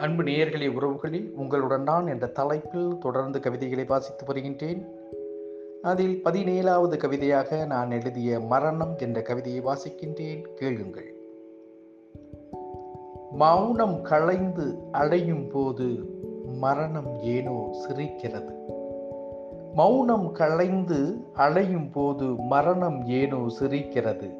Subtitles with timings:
[0.00, 4.88] அன்பு நேயர்களே உறவுகளில் உங்களுடன் நான் என்ற தலைப்பில் தொடர்ந்து கவிதைகளை வாசித்து வருகின்றேன்.
[5.82, 10.42] அதில் பதினேழாவது கவிதையாக நான் எழுதிய மரணம் என்ற கவிதையை வாசிக்கின்றேன்.
[10.54, 11.14] கேளுங்கள்.
[13.32, 15.84] மௌனம் களைந்து அடையும் போது
[16.58, 18.54] மரணம் ஏனோ சிரிக்கிறது.
[19.74, 24.30] மௌனம் களைந்து அழையும் போது மரணம் ஏனோ சிரிக்கிறது.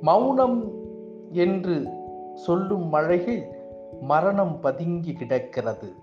[0.00, 0.72] மௌனம்
[1.32, 1.86] என்று
[2.34, 3.60] சொல்லும் மழையில்
[4.02, 5.94] மரணம் பதுங்கி கிடக்கிறது.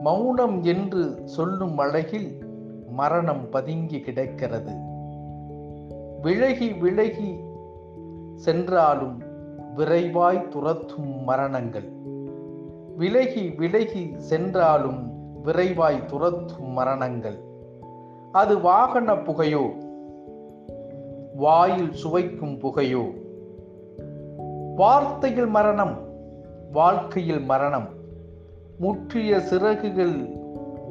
[0.00, 2.44] மௌனம் என்று சொல்லும் அழகில்
[2.90, 4.72] மரணம் பதுங்கி கிடக்கிறது.
[6.22, 7.40] விலகி விலகி
[8.34, 9.22] சென்றாலும்
[9.76, 11.92] விரைவாய் துரத்தும் மரணங்கள்.
[12.96, 15.10] விலகி விலகி சென்றாலும்
[15.44, 17.40] விரைவாய் துரத்தும் மரணங்கள்.
[18.32, 19.70] அது வாகன புகையோ?
[21.34, 23.04] வாயில் சுவைக்கும் புகையோ?
[24.76, 26.04] வார்த்தையில் மரணம்.
[26.72, 27.88] வாழ்க்கையில் மரணம்.
[28.78, 30.28] முற்றிய சிறகுகள்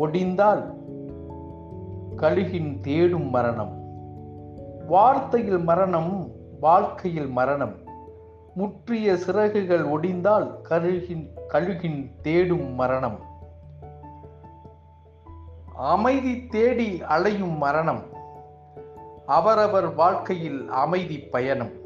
[0.02, 0.73] ஒடிந்தால்
[2.18, 3.84] கழுகின் தேடும் மரணம்.
[4.90, 7.76] வார்த்தையில் மரணம் வாழ்க்கையில் மரணம்.
[8.56, 13.20] முற்றிய சிறகுகள் ஒடிந்தால் கழுகின் கழுகின் தேடும் மரணம்.
[15.76, 18.02] அமைதி தேடி அலையும் மரணம்.
[19.26, 21.84] அவரவர் வாழ்க்கையில் அமைதி பயணம்.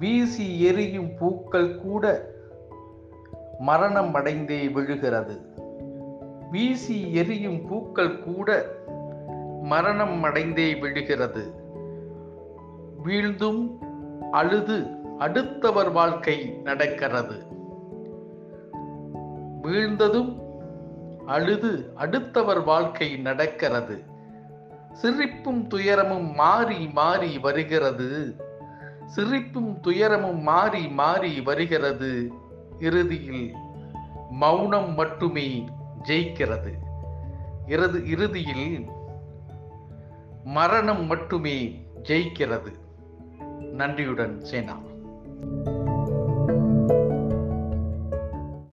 [0.00, 2.32] வீசி எரியும் பூக்கள் கூட
[3.58, 5.40] மரணம் அடைந்தே விழுகிறது.
[6.50, 8.66] வீசி எரியும் பூக்கள் கூட
[9.62, 11.52] மரணம் அடைந்தே விழுகிறது.
[13.04, 13.78] வீழ்ந்தும்
[14.30, 14.86] அழுது
[15.18, 17.42] அடுத்தவர் வாழ்க்கை நடக்கிறது.
[19.62, 20.40] வீழ்ந்ததும்
[21.26, 24.02] அழுது அடுத்தவர் வாழ்க்கை நடக்கிறது.
[24.92, 28.36] சிரிப்பும் துயரமும் மாறி மாறி வருகிறது.
[29.10, 32.32] சிரிப்பும் துயரமும் மாறி மாறி வருகிறது.
[32.78, 33.54] இறுதியில்
[34.30, 35.68] மௌனம் மட்டுமே
[36.02, 36.72] ஜெயிக்கிறது.
[37.66, 38.86] இறுதி இறுதியில்
[40.44, 41.56] மரணம் மட்டுமே
[42.02, 42.72] ஜெயிக்கிறது.
[43.72, 44.76] நன்றியுடன் சேனா.